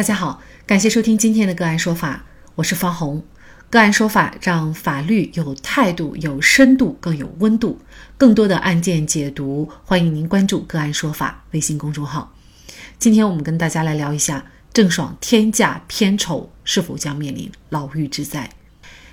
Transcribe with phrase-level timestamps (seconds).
[0.00, 3.22] 大家好，感谢收听今天的个案说法，我是方红。
[3.68, 7.78] 个案说法让法律有态度、有深度、更有温度。
[8.16, 12.34] 更多的案件解读，欢迎您关注个案说法微信公众号。
[12.98, 14.42] 今天我们跟大家来聊一下
[14.72, 18.48] 郑爽天价片酬是否将面临牢狱之灾。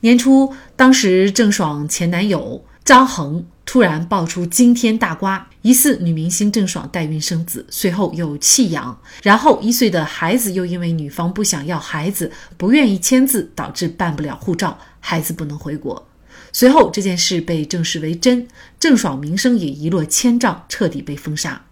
[0.00, 3.46] 年初，当时郑爽前男友张恒。
[3.64, 16.04] 突然爆出惊天大瓜，疑似女明星郑爽代孕生子，随后又弃养，然后一岁的孩子又因为女方不想要孩子，不愿意签字，导致办不了护照，孩子不能回国。
[16.50, 18.48] 随后这件事被证实为真，
[18.80, 21.62] 郑爽名声也一落千丈，彻底被封杀。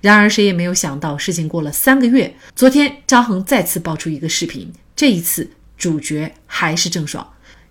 [0.00, 7.28] 然而谁也没有想到，事情过了三个月，昨天张恒再次爆出一个视频，这一次主角还是郑爽。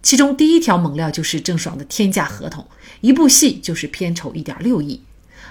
[0.07, 2.65] 其中第一条猛料就是郑爽的天价合同，
[3.01, 5.01] 一部戏就是片酬一点六亿。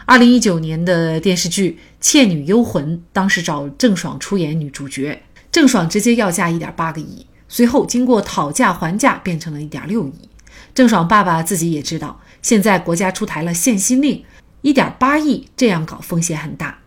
[0.07, 10.31] 二零一九年的电视剧《倩女幽魂》，当时找郑爽出演女主角，郑爽直接要价一点八个亿，随后经过讨价还价，变成了一点六亿。
[10.75, 14.25] 郑爽爸爸自己也知道，现在国家出台了限薪令，
[14.63, 16.79] 一点八亿这样搞风险很大。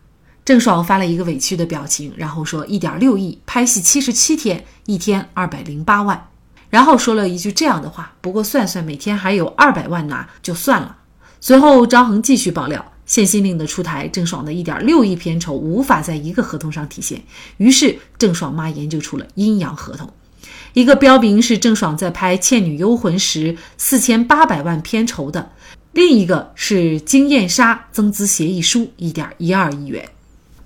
[0.43, 6.29] 郑爽发了一个委屈的表情，然后说一点六亿拍戏七十七天，一天二百零八万。
[6.69, 10.97] 然后说了一句这样的话：“不过算算，每天还有二百万拿，就算了。”
[11.41, 17.23] 随后张恒继续爆料，限薪令的出台，郑爽的一点六亿片酬无法在一个合同上体现。
[17.57, 20.13] 于是郑爽妈研究出了阴阳合同，
[20.73, 25.51] 一个标明是郑爽在拍《倩女幽魂》时四千八百万片酬的，
[25.93, 30.07] 另一个是金燕莎增资协议书一点一二亿元。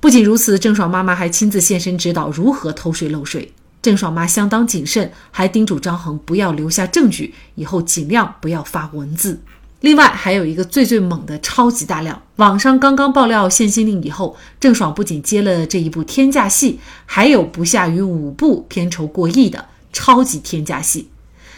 [0.01, 3.53] 不仅如此，郑爽妈妈还亲自现身指导如何偷税漏税。
[3.84, 9.39] 郑爽妈相当谨慎，还叮嘱张恒不要留下证据，以后尽量不要发文字。
[9.81, 21.09] 另外，还有一个最最猛的超级大料，网上刚刚爆料限薪令以后，郑爽不仅接了这一部天价戏，还有不下于五部片酬过亿的超级天价戏。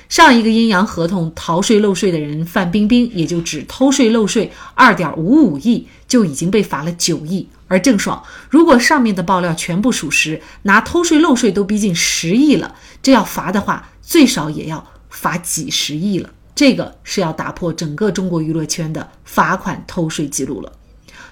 [0.09, 7.47] 上一个阴阳合同逃税漏税的人范冰冰，也就只偷税漏税二点五五亿，就已经被罚了九亿。
[7.68, 16.29] 而郑爽，如果上面的爆料全部属实，拿偷税漏税都逼近十亿了，这要罚的话，最少也要罚几十亿了。
[16.53, 20.72] 这个是要打破整个中国娱乐圈的罚款偷税记录了。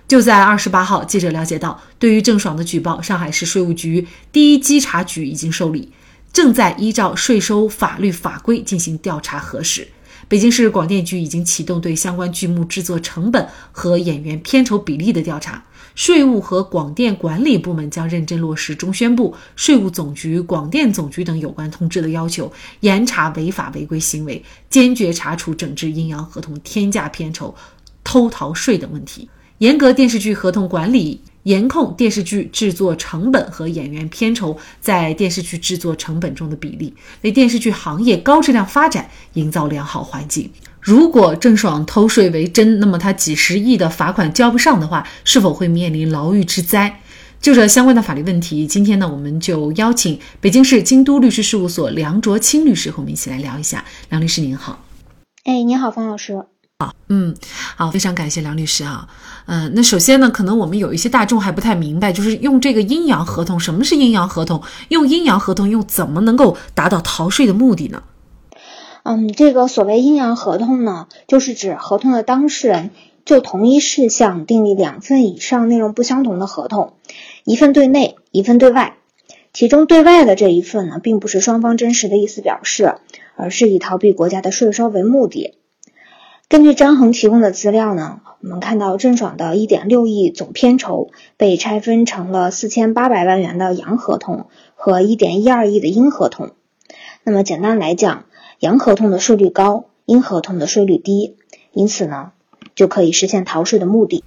[0.08, 5.92] 就在二十八号，记者了解到，对于郑爽的举报，上海市税务局第一稽查局已经受理，
[6.34, 9.88] 正在依照税收法律法规进行调查核实。
[10.28, 15.64] 北京市广电局已经启动对相关剧目制作成本和演员片酬比例的调查。
[15.96, 27.54] 税务和广电管理部门将认真落实中宣部、税务总局、广电总局等有关通知的要求，严查违法违规行为，坚决查处整治阴阳合同、天价片酬、
[28.04, 29.30] 偷逃税等问题，
[29.60, 40.50] 严格电视剧合同管理，严控电视剧制作成本和演员片酬在电视剧制作成本中的比例，为电视剧行业高质量发展营造良好环境。
[40.80, 47.00] 如果郑爽偷税为真，那么他几十亿的罚款交不上的话，是否会面临牢狱之灾？
[47.40, 53.84] 就这相关的法律问题，今天呢，我们就邀请北京市京都律师事务所梁卓清律师和我们一起来聊一下。
[54.10, 54.86] 梁律师您好，
[55.44, 56.46] 哎，你好，方老师。
[57.10, 57.36] 嗯，
[57.76, 59.08] 好，非常感谢梁律师啊。
[59.46, 64.62] 嗯，那首先呢，可能我们有一些大众还不太明白，就是用这个阴阳合同，什么是阴阳合同？
[64.90, 68.04] 用阴阳合同又怎么能够达到逃税的目的呢？
[69.04, 72.92] 嗯，这个所谓阴阳合同呢，就是指合同的当事人
[73.26, 76.94] 就同一事项订立两份以上内容不相同的合同，
[77.44, 78.96] 一份对内，一份对外。
[79.52, 82.96] 其中对外的这一份呢，并不是双方真实的意思表示，
[83.36, 85.54] 而是以逃避国家的税收为目的。
[86.54, 96.52] 根据张恒提供的资料呢，我们看到郑爽的一点六亿总片酬被拆分成了四千八百万元的阳合同和一点一二亿的阴合同。
[97.24, 98.26] 那么简单来讲，
[98.60, 101.38] 阳合同的税率高，阴合同的税率低，
[101.72, 102.34] 因此呢，
[102.76, 104.24] 就可以实现逃税的目的。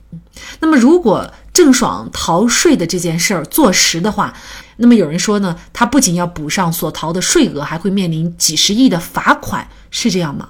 [0.58, 4.34] 那么，如果郑爽逃税的这件事儿坐实的话，
[4.78, 10.48] 那么有人说呢，他不仅要补上所逃的税额，还会面临几十亿的罚款，是这样吗？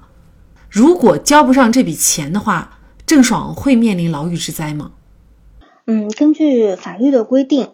[0.69, 4.93] 如果交不上这笔钱的话，郑爽会面临牢狱之灾吗？
[5.87, 7.71] 嗯，根据法律的规定，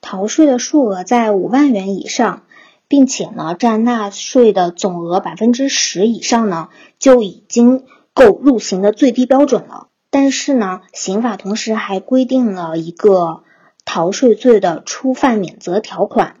[0.00, 2.42] 逃税的数额在五万元以上。
[2.88, 6.68] 并且呢，占纳税的总额百分之十以上呢，
[6.98, 9.88] 就已经够入刑的最低标准了。
[10.10, 13.44] 但是呢，刑法同时还规定了一个
[13.86, 16.36] 逃税罪的初犯免责条款，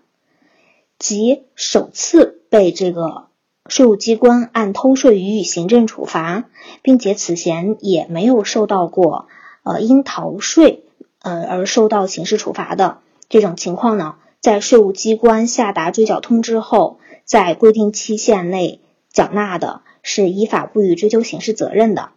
[0.98, 3.28] 即首次被这个
[3.68, 6.44] 税务机关按偷税予以行政处罚，
[6.82, 9.28] 并且此前也没有受到过
[9.62, 10.84] 呃因逃税
[11.20, 12.98] 呃而受到刑事处罚的
[13.28, 14.16] 这种情况呢。
[14.40, 18.80] 在税务机关下达追缴通知后，在规定期限内
[19.12, 22.10] 缴纳的，是依法不予追究刑事责任的。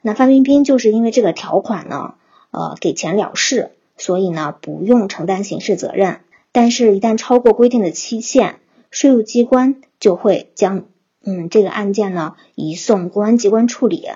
[0.00, 2.14] 那范冰冰就是因为这个条款呢，
[2.52, 6.20] 呃，给钱了事，所以呢，不用承担刑事责任。
[6.52, 8.60] 但是，一旦超过规定的期限，
[8.96, 10.84] 税务机关就会将
[11.22, 14.06] 嗯这个案件呢移送公安机关处理。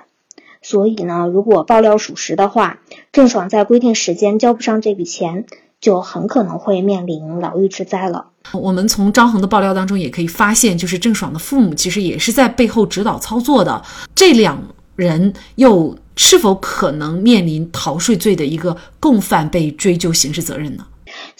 [0.62, 2.80] 所以呢，如果爆料属实的话，
[3.12, 5.44] 郑爽在规定时间交不上这笔钱。
[5.80, 8.26] 就很可能会面临牢狱之灾了。
[8.52, 13.82] 我们从张恒的爆料当中也可以发现，就是郑爽的父母其实也是在背后指导操作的。
[14.14, 14.62] 这两
[14.94, 20.86] 人又是否可能面临逃税罪的一个共犯被追究刑事责任呢？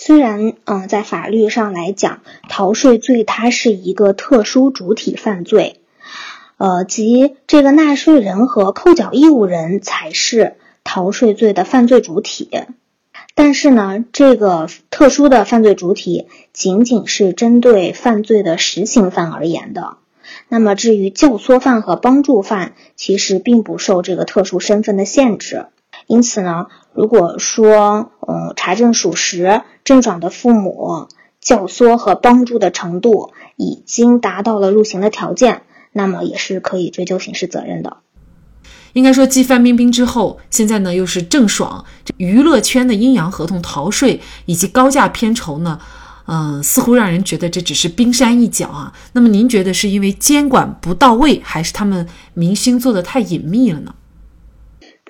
[0.02, 5.82] 虽然，嗯，在法律上来讲，逃税罪它是一个特殊主体犯罪，
[6.56, 10.55] 呃，即这个纳税人和扣缴义务人才是
[10.85, 12.49] 逃税罪的犯罪主体。
[13.35, 19.99] 但是呢，这个特殊的犯罪主体仅仅是针对犯罪的实行犯而言的。
[20.49, 25.67] 那么，至于教唆犯和帮助犯，其实并不受这个特殊身份的限制。
[26.11, 31.07] 因此呢，如果说，嗯，查证属实，郑爽的父母
[31.41, 35.62] 教唆和帮助的程度已经达到了入刑的条件，
[35.93, 37.99] 那么也是可以追究刑事责任的。
[38.95, 41.85] 应该说，继范冰冰之后，现在呢又是郑爽，
[42.17, 45.79] 娱乐圈的阴阳合同逃税以及高价片酬呢，
[46.27, 48.93] 嗯，似乎让人觉得这只是冰山一角啊。
[49.13, 53.95] 那么您觉得是因为监管不到位，还是他们明星做的太隐秘了呢？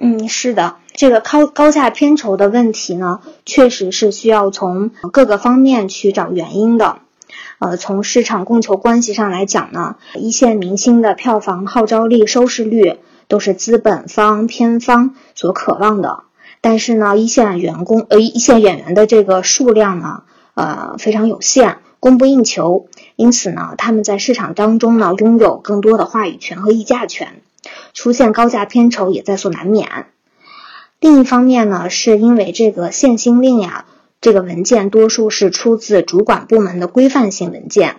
[0.01, 6.99] 嗯，是的，这个高高价片酬的问题呢，确实是需要从各个方面去找原因的。
[7.59, 12.99] 呃，从市场供求关系上来讲呢，一线明星的票房号召力、收视率。
[13.29, 16.25] 都是资本方、片方所渴望的，
[16.61, 20.25] 但是呢，一线员工呃，一线演员的这个数量呢，
[20.55, 27.41] 呃，非常有限，供不应求，因此呢，他们在市场当中呢，拥有更多的话语权和议价权，
[27.93, 30.07] 出现高价片酬也在所难免。
[30.99, 33.87] 另一方面呢，是因为这个限薪令呀，
[34.21, 37.97] 这个文件多数是出自主管部门的规范性文件，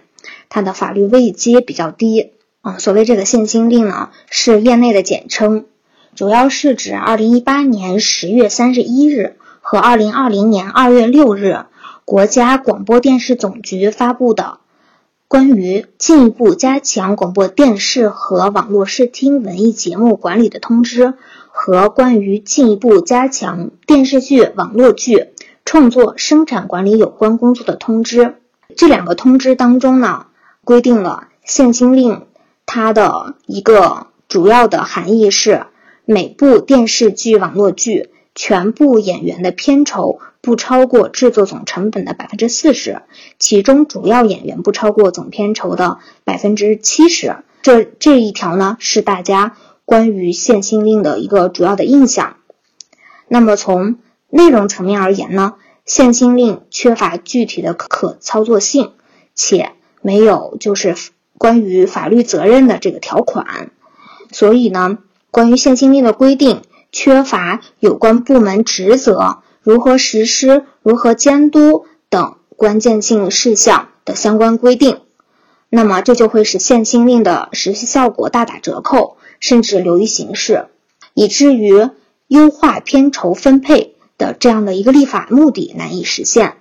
[0.49, 2.33] 它的法律位阶比较低。
[2.61, 5.65] 啊，所谓这个限薪令呢，是业内的简称，
[6.15, 11.65] 主要是指二零一八年十月三十一日和二零二零年二月六日，
[12.05, 14.59] 国家广播电视总局发布的
[15.31, 21.13] 关于进一步加强广播电视和网络视听文艺节目管理的通知
[21.47, 25.29] 和关于进一步加强电视剧、网络剧
[25.63, 28.35] 创作生产管理有关工作的通知。
[28.75, 30.25] 这两个通知当中呢，
[30.65, 32.23] 规定了限薪令。
[32.65, 35.65] 它的一个主要的含义是，
[36.03, 43.03] 每部电视剧、网络剧全部演员的片酬不超过制作总成本的百分之四十，
[43.39, 47.37] 其中主要演员不超过总片酬的百分之七十。
[47.61, 49.55] 这这一条呢，是大家
[49.85, 52.37] 关于限薪令的一个主要的印象。
[53.27, 53.99] 那么从
[54.29, 55.53] 内容层面而言呢，
[55.85, 58.91] 限薪令缺乏具体的可操作性，
[59.35, 59.71] 且
[60.01, 60.95] 没有就是。
[61.37, 63.71] 关于法律责任的这个条款，
[64.31, 64.99] 所以呢，
[65.31, 66.61] 关于限薪令的规定
[66.91, 74.99] 缺乏有关部门职责、如何实施、如何监督等关键性事项的相关规定，
[75.69, 80.65] 那么这就会使限薪令的实施效果大打折扣，甚至流于形式，
[81.13, 81.89] 以至于
[82.27, 86.57] 优化片酬分配的这样的一个立法目的难以实现。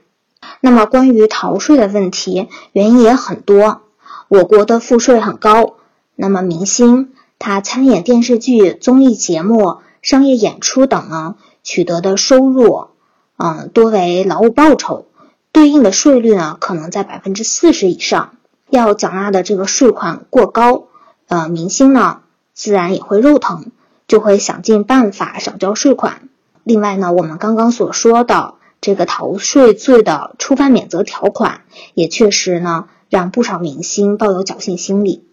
[0.61, 3.83] 那么关于逃税的问题，原因也很多。
[4.29, 5.75] 我国的赋税很高，
[6.17, 12.89] 那么明星他参演电视剧、综艺节目、商业演出等呢，取得的收入，
[13.37, 15.07] 嗯，多为劳务报酬，
[15.53, 18.35] 对应的税率呢，可能在百分之四十以上，
[18.69, 20.85] 要缴纳的这个税款过高，
[21.29, 22.21] 呃，明星呢，
[22.55, 23.73] 自然也会肉疼，
[24.09, 26.29] 就会想尽办法少交税款。
[26.65, 31.63] 另外呢，我们刚刚所说的这个逃税罪的触犯免责条款，
[31.95, 32.87] 也确实呢。
[33.11, 35.25] 让不少明星抱有侥幸心理，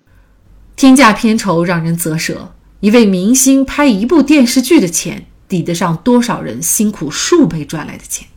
[0.76, 2.50] 天价片酬让人啧舌。
[2.80, 8.28] 一位明星拍一部电视剧的钱，抵得上多少人辛苦数倍赚来的钱？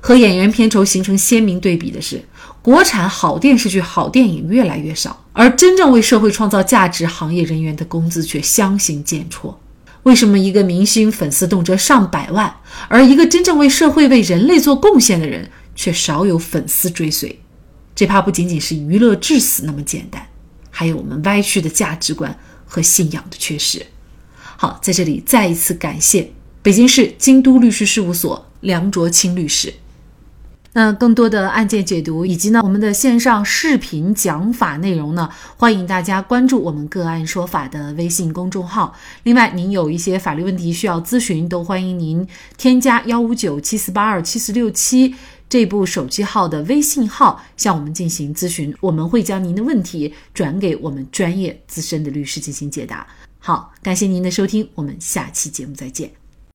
[0.00, 2.24] 和演员片酬形成鲜明对比的是，
[2.62, 9.54] 国产好电视剧、好电影越来越少，而真正为社会创造价值行业人员的工资却相形见绌。
[10.04, 12.56] 为什么一个明星粉丝动辄上百万，
[12.88, 17.38] 而一个真正为社会、为人类做贡献的人却少有粉丝追随？
[17.94, 20.26] 这怕不仅仅是娱乐至死那么简单，
[20.70, 23.84] 还有我们歪曲的价值观和信仰的缺失。
[24.62, 29.72] 好，在这里再一次感谢北京市京都律师事务所梁卓清律师。
[30.74, 38.94] 那更多的案件解读以及呢我们的线上视频讲法内容呢，欢迎大家关注我们个案说法的微信公众号。
[39.22, 45.14] 另外，您有一些法律问题需要咨询，都欢迎您添加幺五九七四八二七四六七
[45.48, 53.06] 这部手机号的微信号向我们进行咨询，我们会将您的问题转给我们专业资深的律师进行解答。
[53.40, 56.19] 好，感谢您的收听，我们下期节目再见。